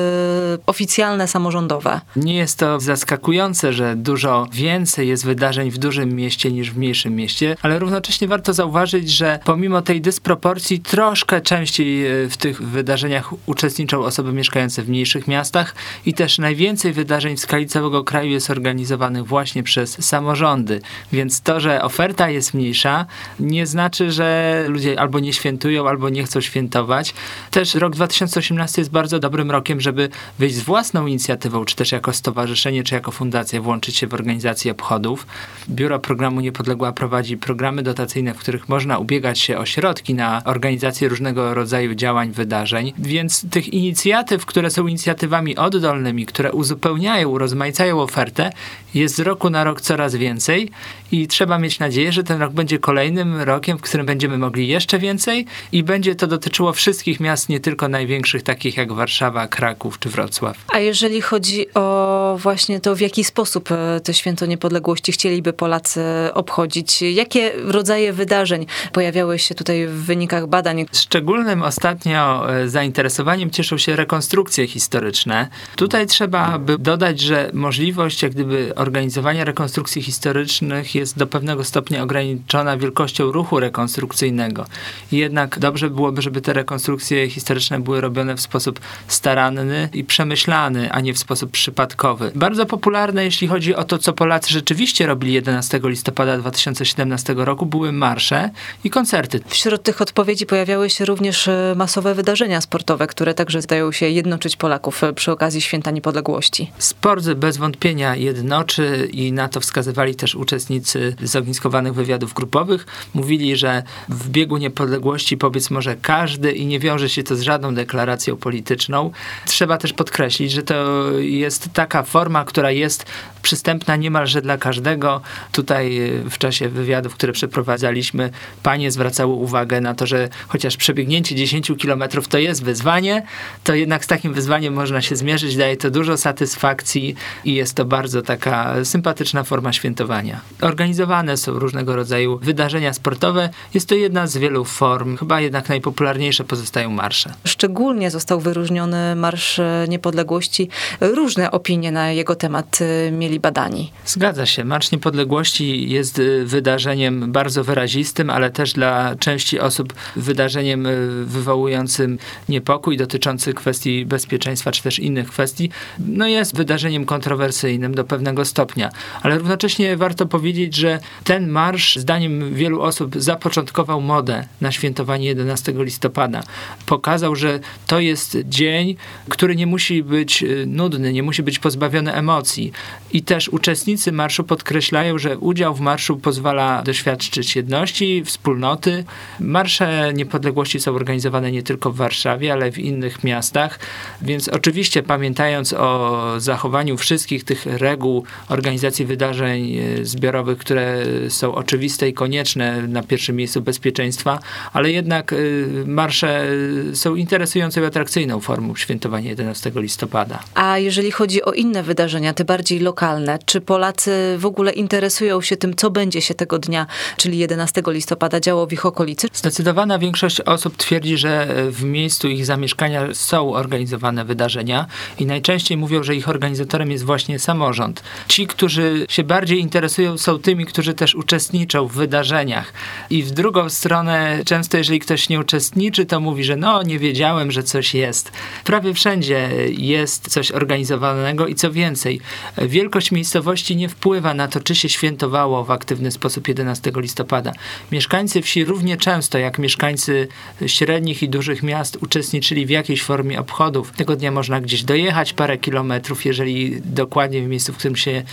oficjalne, 0.66 1.28
samorządowe. 1.28 2.02
Nie 2.16 2.38
jest 2.38 2.60
to 2.60 2.80
zaskakujące, 2.80 3.74
że 3.74 3.96
dużo 3.96 4.48
więcej 4.52 5.08
jest 5.08 5.26
wydarzeń 5.26 5.72
w 5.72 5.78
dużym 5.78 6.14
mieście 6.14 6.52
niż 6.52 6.72
w 6.72 6.78
mniejszym 6.78 7.16
mieście, 7.16 7.56
ale 7.62 7.80
równocześnie 7.80 8.28
warto 8.28 8.54
zauważyć, 8.54 9.10
że 9.10 9.40
pomimo 9.46 9.82
tej 9.82 10.02
dysproporcji 10.02 10.80
troszkę 10.80 11.42
częściej 11.42 12.06
e, 12.06 12.30
w 12.30 12.38
tych 12.38 12.62
wydarzeniach 12.62 13.30
uczestniczą 13.46 14.04
osoby 14.04 14.34
mieszkające 14.34 14.84
w 14.84 14.90
mniejszych 14.90 15.28
miastach 15.28 15.76
i 16.06 16.14
też 16.14 16.38
najwięcej 16.38 16.94
wydarzeń 16.94 17.38
w 17.38 17.40
skali 17.40 17.68
całego 17.72 18.04
kraju 18.04 18.32
jest 18.32 18.50
organizowanych 18.50 19.26
właśnie 19.26 19.64
przez 19.64 20.06
samorządy. 20.06 20.82
Więc 21.12 21.42
to, 21.42 21.60
że 21.60 21.82
oferta 21.82 22.30
jest 22.30 22.54
mniejsza, 22.54 23.06
nie 23.40 23.68
znaczy, 23.68 24.12
że 24.12 24.66
ludzie 24.68 25.00
albo 25.00 25.20
nie 25.20 25.34
świętują, 25.34 25.88
albo 25.88 26.10
nie 26.10 26.24
chcą 26.24 26.42
świętować. 26.42 27.14
Też 27.52 27.76
rok 27.76 27.96
2018 27.96 28.82
jest 28.82 28.92
bardzo 28.92 29.20
dobrym 29.20 29.52
rokiem, 29.52 29.82
żeby 29.82 30.10
wyjść 30.40 30.56
z 30.56 30.62
własną 30.62 31.08
inicjatywą, 31.08 31.66
czy 31.66 31.76
też 31.76 31.92
jako 31.92 32.14
stowarzyszenie, 32.14 32.84
czy 32.84 32.96
jako 32.96 33.12
fundacja, 33.12 33.62
włączyć 33.62 33.98
się 33.98 34.08
w 34.08 34.14
organizację 34.14 34.72
obchodów. 34.72 35.28
Biuro 35.70 36.00
Programu 36.00 36.42
Niepodległa 36.42 36.92
prowadzi 36.92 37.38
programy 37.38 37.84
dotacyjne, 37.84 38.34
w 38.34 38.38
których 38.38 38.70
można 38.70 38.98
ubiegać 38.98 39.40
się 39.40 39.58
o 39.58 39.66
środki 39.66 40.14
na 40.14 40.42
organizację 40.46 41.10
różnego 41.10 41.54
rodzaju 41.54 41.96
działań, 41.96 42.32
wydarzeń. 42.32 42.94
Więc 42.98 43.50
tych 43.50 43.74
inicjatyw, 43.74 44.46
które 44.46 44.70
są 44.70 44.88
inicjatywami 44.88 45.58
oddolnymi, 45.58 46.26
które 46.26 46.52
uzupełniają, 46.52 47.38
urozmaicają 47.62 48.02
ofertę, 48.02 48.52
jest 48.94 49.16
z 49.16 49.20
roku 49.20 49.50
na 49.50 49.64
rok 49.64 49.82
coraz 49.82 50.16
więcej 50.16 50.70
i 51.12 51.28
trzeba 51.28 51.60
mieć 51.60 51.80
nadzieję, 51.80 52.12
że 52.12 52.24
ten 52.24 52.42
rok 52.42 52.54
będzie 52.54 52.80
kolejnym 52.80 53.42
rokiem, 53.42 53.78
w 53.78 53.82
którym 53.82 54.06
będziemy 54.06 54.38
mogli 54.38 54.68
jeszcze 54.68 55.00
więcej 55.00 55.46
i 55.72 55.84
będzie 55.84 56.16
to 56.16 56.28
dotyczyło 56.28 56.74
wszystkich 56.74 57.20
miast, 57.20 57.50
nie 57.50 57.60
tylko 57.60 57.88
największych, 57.88 58.44
takich 58.44 58.78
jak 58.78 58.94
Warszawa, 58.94 59.48
Kraków 59.48 60.00
czy 60.00 60.10
Wrocław. 60.10 60.58
A 60.68 60.80
jeżeli 60.80 61.22
chodzi 61.22 61.74
o 61.74 62.38
właśnie 62.40 62.80
to, 62.80 62.96
w 62.96 63.02
jaki 63.02 63.24
sposób 63.24 63.72
e, 63.72 64.00
to 64.04 64.14
święto 64.14 64.46
niepodległości 64.46 65.12
chcieliby 65.12 65.54
Polacy 65.54 66.04
obchodzić, 66.34 67.02
jakie 67.02 67.52
rodzaje 67.56 68.14
wydarzeń 68.14 68.66
pojawiały 68.92 69.40
się 69.40 69.56
tutaj 69.56 69.88
w 69.88 70.06
wynikach 70.06 70.48
badań? 70.48 70.86
Szczególnym 70.94 71.64
ostatnio 71.64 72.54
e, 72.54 72.70
zainteresowaniem 72.70 73.52
cieszą 73.52 73.78
się 73.78 73.96
rekonstrukcje 73.96 74.68
historyczne. 74.68 75.48
Tutaj 75.76 76.08
trzeba 76.08 76.60
by 76.60 76.78
dodać, 76.78 77.20
że 77.20 77.51
możliwość 77.54 78.24
jak 78.24 78.32
gdyby 78.32 78.76
organizowania 78.76 79.44
rekonstrukcji 79.44 80.02
historycznych 80.02 80.96
jest 80.96 81.18
do 81.18 81.28
pewnego 81.28 81.64
stopnia 81.64 82.04
ograniczona 82.04 82.78
wielkością 82.78 83.32
ruchu 83.32 83.60
rekonstrukcyjnego. 83.60 84.66
Jednak 85.12 85.60
dobrze 85.60 85.90
byłoby, 85.90 86.22
żeby 86.22 86.42
te 86.42 86.54
rekonstrukcje 86.54 87.30
historyczne 87.30 87.80
były 87.80 88.02
robione 88.02 88.36
w 88.36 88.42
sposób 88.42 88.80
staranny 89.08 89.90
i 89.94 90.04
przemyślany, 90.04 90.92
a 90.92 91.00
nie 91.00 91.14
w 91.14 91.18
sposób 91.18 91.52
przypadkowy. 91.52 92.32
Bardzo 92.36 92.66
popularne, 92.66 93.26
jeśli 93.26 93.48
chodzi 93.48 93.76
o 93.76 93.84
to, 93.84 93.98
co 93.98 94.14
Polacy 94.14 94.54
rzeczywiście 94.54 95.06
robili 95.06 95.34
11 95.34 95.80
listopada 95.84 96.38
2017 96.38 97.34
roku, 97.38 97.66
były 97.66 97.92
marsze 97.92 98.50
i 98.84 98.90
koncerty. 98.90 99.40
Wśród 99.48 99.84
tych 99.84 100.02
odpowiedzi 100.02 100.46
pojawiały 100.46 100.90
się 100.90 101.06
również 101.06 101.48
e, 101.48 101.74
masowe 101.78 102.16
wydarzenia 102.16 102.62
sportowe, 102.62 103.08
które 103.08 103.34
także 103.34 103.62
zdają 103.62 103.92
się 103.92 104.10
jednoczyć 104.10 104.56
Polaków 104.56 105.04
e, 105.04 105.14
przy 105.14 105.32
okazji 105.32 105.62
Święta 105.62 105.92
Niepodległości. 105.92 106.72
Sport 106.78 107.24
bez 107.42 107.58
wątpienia 107.58 108.16
jednoczy 108.16 109.10
i 109.12 109.32
na 109.32 109.50
to 109.50 109.60
wskazywali 109.60 110.16
też 110.16 110.36
uczestnicy 110.36 111.16
zogniskowanych 111.24 111.94
wywiadów 111.94 112.34
grupowych. 112.34 112.86
Mówili, 113.14 113.56
że 113.56 113.84
w 114.10 114.30
biegu 114.30 114.58
niepodległości 114.58 115.38
powiedz 115.38 115.70
może 115.70 115.96
każdy 115.96 116.52
i 116.52 116.66
nie 116.66 116.80
wiąże 116.80 117.10
się 117.10 117.24
to 117.24 117.36
z 117.36 117.42
żadną 117.42 117.76
deklaracją 117.76 118.38
polityczną. 118.38 119.12
Trzeba 119.46 119.78
też 119.78 119.94
podkreślić, 119.94 120.52
że 120.52 120.64
to 120.64 121.12
jest 121.20 121.70
taka 121.74 122.04
forma, 122.04 122.46
która 122.46 122.72
jest 122.72 123.06
przystępna 123.42 123.96
niemalże 123.96 124.42
dla 124.42 124.58
każdego. 124.58 125.22
Tutaj 125.52 125.98
e, 125.98 126.30
w 126.30 126.38
czasie 126.38 126.70
wywiadów, 126.70 127.16
które 127.16 127.34
przeprowadzaliśmy, 127.34 128.30
panie 128.64 128.92
zwracały 128.92 129.34
uwagę 129.34 129.82
na 129.82 129.94
to, 129.94 130.08
że 130.08 130.30
chociaż 130.48 130.78
przebiegnięcie 130.78 131.36
10 131.36 131.72
kilometrów 131.78 132.28
to 132.28 132.38
jest 132.38 132.64
wyzwanie, 132.64 133.24
to 133.64 133.76
jednak 133.76 134.06
z 134.06 134.08
takim 134.08 134.34
wyzwaniem 134.34 134.74
można 134.74 135.02
się 135.02 135.16
zmierzyć. 135.16 135.58
Daje 135.58 135.78
to 135.78 135.92
dużo 135.92 136.18
satysfakcji 136.18 137.16
i 137.46 137.54
jest 137.54 137.76
to 137.76 137.86
bardzo 137.86 138.22
taka 138.22 138.86
sympatyczna 138.86 139.44
forma 139.44 139.74
świętowania. 139.74 140.42
Organizowane 140.62 141.38
są 141.38 141.60
różnego 141.60 141.96
rodzaju 141.96 142.40
wydarzenia 142.40 142.94
sportowe. 142.94 143.50
Jest 143.74 143.90
to 143.90 143.96
jedna 143.96 144.28
z 144.28 144.38
wielu 144.38 144.66
form. 144.66 145.18
Chyba 145.18 145.42
jednak 145.42 145.70
najpopularniejsze 145.70 146.44
pozostają 146.44 146.90
marsze. 146.90 147.34
Szczególnie 147.46 148.12
został 148.12 148.40
wyróżniony 148.40 149.16
Marsz 149.16 149.62
Niepodległości. 149.88 150.70
Różne 151.02 151.52
opinie 151.52 151.92
na 151.92 152.12
jego 152.12 152.36
temat 152.36 152.80
e, 152.82 153.12
badani. 153.40 153.92
Zgadza 154.06 154.46
się. 154.46 154.66
Marsz 154.66 154.92
Niepodległości 154.92 155.90
jest 155.90 156.20
y, 156.20 156.46
wydarzeniem 156.46 157.32
bardzo 157.32 157.64
wyrazistym, 157.64 158.30
ale 158.30 158.52
też 158.52 158.74
dla 158.74 159.16
części 159.16 159.60
osób 159.60 159.94
wydarzeniem 160.16 160.86
y, 160.86 161.26
wywołującym 161.26 162.18
niepokój 162.50 162.98
dotyczący 162.98 163.54
kwestii 163.54 164.06
bezpieczeństwa, 164.06 164.72
czy 164.72 164.84
też 164.84 165.00
innych 165.00 165.30
kwestii. 165.30 165.70
No 166.00 166.28
jest 166.28 166.56
wydarzeniem 166.56 167.06
kontrowersyjnym 167.06 167.96
do 167.96 168.04
pewnego 168.04 168.46
stopnia, 168.46 168.90
ale 169.22 169.38
równocześnie 169.38 169.98
warto 169.98 170.26
powiedzieć, 170.26 170.76
że 170.76 171.00
ten 171.24 171.50
marsz, 171.50 171.96
zdaniem 171.96 172.54
wielu 172.54 172.82
osób, 172.82 173.16
zapoczątkował 173.18 174.02
modę 174.02 174.48
na 174.62 174.72
świętowanie 174.72 175.26
11 175.26 175.74
listopada. 175.76 176.44
Pokazał, 176.86 177.36
że 177.36 177.60
to 177.88 178.00
jest 178.00 178.38
dzień, 178.46 178.96
który 179.30 179.56
nie 179.56 179.68
musi 179.68 180.04
być 180.04 180.44
y, 180.44 180.66
nudny, 180.68 181.14
nie 181.14 181.24
musi 181.24 181.44
być 181.44 181.60
pozbawiony 181.60 182.14
emocji. 182.14 182.72
I 183.14 183.21
też 183.24 183.50
uczestnicy 183.50 184.12
marszu 184.12 184.44
podkreślają, 184.44 185.18
że 185.18 185.38
udział 185.38 185.76
w 185.76 185.80
marszu 185.80 186.18
pozwala 186.18 186.82
doświadczyć 186.84 187.56
jedności, 187.56 188.24
wspólnoty. 188.26 189.04
Marsze 189.40 190.14
niepodległości 190.14 190.80
są 190.80 190.96
organizowane 190.96 191.52
nie 191.52 191.64
tylko 191.64 191.92
w 191.92 191.96
Warszawie, 191.96 192.54
ale 192.54 192.72
w 192.72 192.80
innych 192.80 193.24
miastach, 193.24 193.80
więc 194.22 194.48
oczywiście 194.48 195.04
pamiętając 195.04 195.74
o 195.74 196.22
zachowaniu 196.38 196.98
wszystkich 196.98 197.44
tych 197.44 197.66
reguł 197.66 198.24
organizacji 198.50 199.06
wydarzeń 199.06 199.78
e, 199.78 200.06
zbiorowych, 200.06 200.58
które 200.58 200.98
są 201.30 201.56
oczywiste 201.56 202.10
i 202.10 202.14
konieczne 202.14 202.88
na 202.88 203.04
pierwszym 203.04 203.36
miejscu 203.36 203.62
bezpieczeństwa, 203.62 204.40
ale 204.74 204.92
jednak 204.92 205.34
e, 205.34 205.38
marsze 205.86 206.48
są 206.94 207.16
interesującą 207.16 207.82
i 207.82 207.86
atrakcyjną 207.86 208.40
formą 208.40 208.76
świętowania 208.76 209.30
11 209.30 209.72
listopada. 209.76 210.40
A 210.56 210.78
jeżeli 210.78 211.12
chodzi 211.12 211.44
o 211.44 211.52
inne 211.52 211.84
wydarzenia, 211.84 212.34
te 212.34 212.46
bardziej 212.46 212.80
lokalne, 212.80 213.11
lokalne? 213.12 213.40
Czy 213.46 213.62
Polacy 213.62 214.36
w 214.40 214.46
ogóle 214.46 214.72
interesują 214.72 215.42
się 215.42 215.58
tym, 215.58 215.76
co 215.76 215.90
będzie 215.90 216.22
się 216.22 216.34
tego 216.34 216.60
dnia, 216.60 216.88
czyli 217.18 217.38
11 217.38 217.82
listopada 217.88 218.40
działo 218.40 218.68
w 218.68 218.74
ich 218.74 218.86
okolicy? 218.86 219.28
Zdecydowana 219.34 220.00
większość 220.00 220.42
osób 220.42 220.78
twierdzi, 220.78 221.18
że 221.18 221.48
w 221.70 221.84
miejscu 221.84 222.28
ich 222.28 222.46
zamieszkania 222.46 223.08
są 223.14 223.54
organizowane 223.54 224.26
wydarzenia 224.26 224.86
i 225.20 225.26
najczęściej 225.26 225.78
mówią, 225.78 226.04
że 226.04 226.16
ich 226.16 226.30
organizatorem 226.30 226.92
jest 226.92 227.04
właśnie 227.04 227.40
samorząd. 227.40 228.04
Ci, 228.28 228.48
którzy 228.48 229.06
się 229.10 229.24
bardziej 229.24 229.60
interesują, 229.60 230.18
są 230.18 230.40
tymi, 230.40 230.66
którzy 230.66 230.94
też 230.94 231.16
uczestniczą 231.16 231.88
w 231.88 231.94
wydarzeniach. 231.94 232.74
I 233.10 233.24
w 233.24 233.32
drugą 233.32 233.70
stronę, 233.70 234.40
często 234.46 234.78
jeżeli 234.78 235.00
ktoś 235.00 235.30
nie 235.30 235.40
uczestniczy, 235.40 236.06
to 236.06 236.20
mówi, 236.20 236.44
że 236.44 236.56
no, 236.56 236.84
nie 236.84 237.00
wiedziałem, 237.00 237.52
że 237.52 237.64
coś 237.64 237.94
jest. 237.94 238.32
Prawie 238.64 238.94
wszędzie 238.94 239.50
jest 239.70 240.30
coś 240.30 240.52
organizowanego 240.52 241.48
i 241.48 241.56
co 241.56 241.72
więcej, 241.72 242.22
wielkość 242.58 243.01
miejscowości 243.12 243.76
nie 243.76 243.90
wpływa 243.90 244.34
na 244.34 244.48
to, 244.48 244.60
czy 244.60 244.76
się 244.76 244.90
świętowało 244.90 245.64
w 245.64 245.72
aktywny 245.72 246.12
sposób 246.12 246.48
11 246.48 246.92
listopada. 246.96 247.52
Mieszkańcy 247.92 248.42
wsi 248.42 248.66
równie 248.66 248.98
często 248.98 249.38
jak 249.38 249.60
mieszkańcy 249.60 250.28
średnich 250.68 251.24
i 251.24 251.30
dużych 251.30 251.64
miast 251.64 251.98
uczestniczyli 252.02 252.66
w 252.66 252.70
jakiejś 252.70 253.04
formie 253.04 253.40
obchodów. 253.40 253.92
Tego 253.92 254.16
dnia 254.16 254.32
można 254.32 254.62
gdzieś 254.62 254.84
dojechać 254.84 255.34
parę 255.34 255.58
kilometrów, 255.58 256.26
jeżeli 256.26 256.82
dokładnie 256.86 257.42
w 257.42 257.48
miejscu, 257.48 257.74
w 257.74 257.78
którym 257.78 257.96
się 257.96 258.24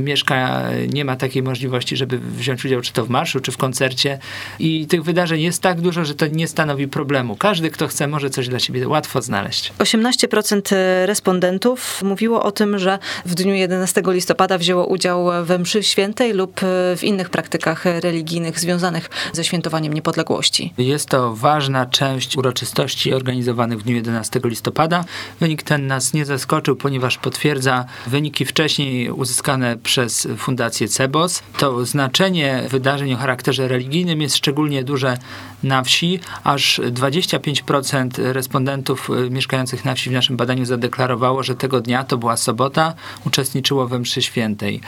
mieszka, 0.00 0.62
nie 0.92 1.04
ma 1.04 1.16
takiej 1.16 1.42
możliwości, 1.42 1.96
żeby 1.96 2.18
wziąć 2.18 2.64
udział 2.64 2.80
czy 2.80 2.92
to 2.92 3.04
w 3.04 3.10
marszu, 3.10 3.40
czy 3.40 3.52
w 3.52 3.56
koncercie. 3.56 4.18
I 4.58 4.86
tych 4.86 5.02
wydarzeń 5.02 5.40
jest 5.40 5.62
tak 5.62 5.80
dużo, 5.80 6.04
że 6.04 6.14
to 6.14 6.26
nie 6.26 6.48
stanowi 6.48 6.88
problemu. 6.88 7.36
Każdy, 7.36 7.70
kto 7.70 7.88
chce, 7.88 8.06
może 8.08 8.30
coś 8.30 8.48
dla 8.48 8.58
siebie 8.58 8.88
łatwo 8.88 9.22
znaleźć. 9.22 9.72
18% 9.78 10.60
respondentów 11.06 12.02
mówiło 12.02 12.42
o 12.42 12.52
tym, 12.52 12.78
że 12.78 12.98
w 13.26 13.34
dniu 13.34 13.54
11 13.54 14.02
listopada 14.06 14.15
wzięło 14.58 14.86
udział 14.86 15.26
we 15.44 15.58
mszy 15.58 15.82
świętej 15.82 16.32
lub 16.32 16.60
w 16.96 17.00
innych 17.02 17.30
praktykach 17.30 17.84
religijnych 17.84 18.60
związanych 18.60 19.10
ze 19.32 19.44
świętowaniem 19.44 19.92
niepodległości. 19.92 20.72
Jest 20.78 21.08
to 21.08 21.34
ważna 21.34 21.86
część 21.86 22.36
uroczystości 22.36 23.14
organizowanych 23.14 23.80
w 23.80 23.82
dniu 23.82 23.96
11 23.96 24.40
listopada. 24.44 25.04
Wynik 25.40 25.62
ten 25.62 25.86
nas 25.86 26.14
nie 26.14 26.24
zaskoczył, 26.24 26.76
ponieważ 26.76 27.18
potwierdza 27.18 27.84
wyniki 28.06 28.44
wcześniej 28.44 29.10
uzyskane 29.10 29.76
przez 29.76 30.28
Fundację 30.36 30.88
CEBOS. 30.88 31.42
To 31.58 31.84
znaczenie 31.84 32.62
wydarzeń 32.70 33.14
o 33.14 33.16
charakterze 33.16 33.68
religijnym 33.68 34.20
jest 34.20 34.36
szczególnie 34.36 34.84
duże 34.84 35.18
na 35.62 35.82
wsi. 35.82 36.20
Aż 36.44 36.80
25% 36.80 38.08
respondentów 38.32 39.08
mieszkających 39.30 39.84
na 39.84 39.94
wsi 39.94 40.10
w 40.10 40.12
naszym 40.12 40.36
badaniu 40.36 40.64
zadeklarowało, 40.64 41.42
że 41.42 41.54
tego 41.54 41.80
dnia, 41.80 42.04
to 42.04 42.18
była 42.18 42.36
sobota, 42.36 42.94
uczestniczyło 43.26 43.88
we 43.88 43.98
mszy 44.06 44.22
świętej. 44.22 44.80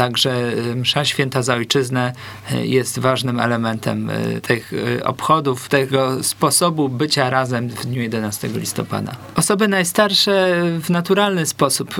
Także 0.00 0.52
y, 0.72 0.76
msza 0.76 1.04
święta 1.04 1.42
za 1.42 1.54
ojczyznę 1.54 2.12
y, 2.52 2.66
jest 2.66 2.98
ważnym 2.98 3.40
elementem 3.40 4.10
y, 4.10 4.40
tych 4.40 4.72
obchodów, 5.04 5.68
tego 5.68 6.24
sposobu 6.24 6.88
bycia 6.88 7.30
razem 7.30 7.68
w 7.68 7.86
dniu 7.86 8.02
11 8.02 8.48
listopada. 8.48 9.16
Osoby 9.36 9.68
najstarsze 9.68 10.62
w 10.80 10.90
naturalny 10.90 11.46
sposób 11.46 11.94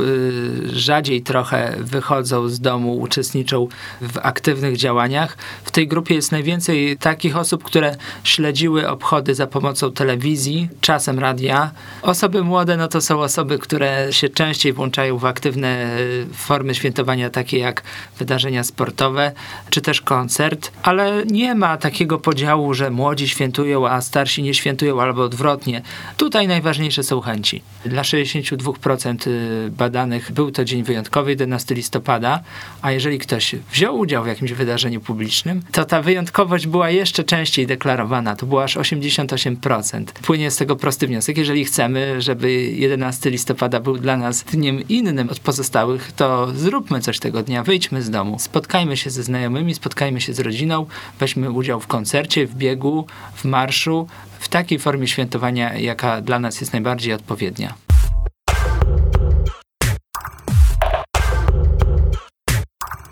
rzadziej 0.73 1.23
trochę 1.23 1.77
wychodzą 1.79 2.49
z 2.49 2.61
domu, 2.61 2.99
uczestniczą 2.99 3.69
w 4.01 4.19
aktywnych 4.19 4.77
działaniach. 4.77 5.37
W 5.65 5.71
tej 5.71 5.89
grupie 5.89 6.15
jest 6.15 6.33
najwięcej 6.33 6.97
takich 6.97 7.37
osób, 7.37 7.65
które 7.65 7.97
śledziły 8.25 8.89
obchody 8.89 9.35
za 9.35 9.47
pomocą 9.47 9.93
telewizji, 9.93 10.69
czasem 10.81 11.19
radia. 11.19 11.71
Osoby 12.03 12.43
młode 12.43 12.77
no 12.77 12.89
to 12.89 13.01
są 13.01 13.21
osoby, 13.21 13.59
które 13.59 14.13
się 14.13 14.29
częściej 14.29 14.73
włączają 14.73 15.19
w 15.19 15.25
aktywne 15.25 15.97
formy 16.33 16.75
świętowania, 16.75 17.31
takie 17.31 17.59
jak 17.59 17.83
wydarzenia 18.19 18.65
sportowe, 18.65 19.33
czy 19.71 19.81
też 19.81 20.01
koncert, 20.01 20.73
ale 20.83 21.23
nie 21.27 21.55
ma 21.55 21.77
takiego 21.77 22.19
podziału, 22.19 22.75
że 22.75 22.91
młodzi 22.91 23.29
świętują, 23.29 23.89
a 23.89 24.01
starsi 24.01 24.43
nie 24.43 24.55
świętują, 24.55 25.01
albo 25.03 25.23
odwrotnie. 25.23 25.83
Tutaj 26.17 26.49
najważniejsze 26.49 27.03
są 27.03 27.21
chęci. 27.21 27.63
Dla 27.85 28.03
62% 28.03 29.29
y, 29.29 29.71
badanych 29.71 30.33
był 30.33 30.51
to 30.51 30.65
dzień 30.65 30.83
wyjątkowy, 30.83 31.31
11 31.31 31.75
listopada, 31.75 32.41
a 32.83 32.93
jeżeli 32.93 33.19
ktoś 33.19 33.55
wziął 33.73 33.99
udział 33.99 34.25
w 34.25 34.27
jakimś 34.27 34.53
wydarzeniu 34.53 35.01
publicznym, 35.01 35.63
to 35.73 35.85
ta 35.85 36.03
wyjątkowość 36.03 36.67
była 36.67 36.91
jeszcze 36.91 37.25
częściej 37.25 37.67
deklarowana. 37.67 38.37
To 38.37 38.47
było 38.47 38.65
aż 38.65 38.77
88%. 38.77 40.05
Płynie 40.05 40.51
z 40.51 40.57
tego 40.57 40.77
prosty 40.77 41.07
wniosek. 41.07 41.39
Jeżeli 41.39 41.65
chcemy, 41.65 42.23
żeby 42.23 42.53
11 42.63 43.31
listopada 43.31 43.81
był 43.81 43.99
dla 43.99 44.17
nas 44.17 44.45
dniem 44.45 44.89
innym 44.89 45.29
od 45.29 45.41
pozostałych, 45.41 46.13
to 46.13 46.49
zróbmy 46.55 47.01
coś 47.01 47.19
tego 47.19 47.43
dnia 47.43 47.63
wyjdźmy 47.81 48.03
z 48.03 48.11
domu, 48.11 48.39
spotkajmy 48.39 48.97
się 48.97 49.11
ze 49.11 49.23
znajomymi, 49.23 49.75
spotkajmy 49.75 50.21
się 50.21 50.35
z 50.35 50.41
rodziną, 50.41 50.87
weźmy 51.21 51.51
udział 51.51 51.81
w 51.81 51.87
koncercie, 51.87 52.47
w 52.47 52.55
biegu, 52.55 53.07
w 53.35 53.45
marszu, 53.45 54.07
w 54.39 54.49
takiej 54.49 54.79
formie 54.79 55.07
świętowania, 55.07 55.75
jaka 55.79 56.21
dla 56.21 56.39
nas 56.39 56.61
jest 56.61 56.73
najbardziej 56.73 57.13
odpowiednia. 57.13 57.75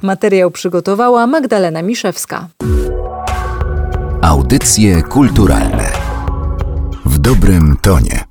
Materiał 0.03 0.51
przygotowała 0.51 1.27
Magdalena 1.27 1.83
Miszewska. 1.83 2.49
Audycje 4.23 5.03
kulturalne 5.03 5.93
w 7.05 7.19
dobrym 7.19 7.77
tonie. 7.83 8.28